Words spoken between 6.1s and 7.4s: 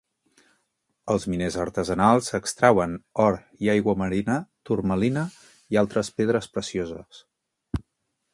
pedres precioses.